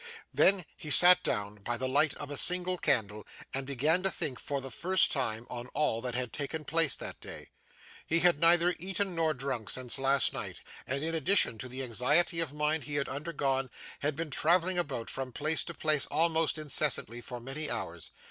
Then, 0.33 0.65
he 0.75 0.89
sat 0.89 1.21
down 1.23 1.57
by 1.57 1.77
the 1.77 1.87
light 1.87 2.15
of 2.15 2.31
a 2.31 2.35
single 2.35 2.79
candle, 2.79 3.23
and 3.53 3.67
began 3.67 4.01
to 4.01 4.09
think, 4.09 4.39
for 4.39 4.59
the 4.59 4.71
first 4.71 5.11
time, 5.11 5.45
on 5.47 5.67
all 5.75 6.01
that 6.01 6.15
had 6.15 6.33
taken 6.33 6.63
place 6.65 6.95
that 6.95 7.21
day. 7.21 7.51
He 8.07 8.21
had 8.21 8.39
neither 8.39 8.73
eaten 8.79 9.13
nor 9.13 9.35
drunk 9.35 9.69
since 9.69 9.99
last 9.99 10.33
night, 10.33 10.61
and, 10.87 11.03
in 11.03 11.13
addition 11.13 11.59
to 11.59 11.69
the 11.69 11.83
anxiety 11.83 12.39
of 12.39 12.51
mind 12.51 12.85
he 12.85 12.95
had 12.95 13.09
undergone, 13.09 13.69
had 13.99 14.15
been 14.15 14.31
travelling 14.31 14.79
about, 14.79 15.07
from 15.11 15.31
place 15.31 15.63
to 15.65 15.73
place 15.75 16.07
almost 16.07 16.57
incessantly, 16.57 17.21
for 17.21 17.39
many 17.39 17.69
hours. 17.69 18.09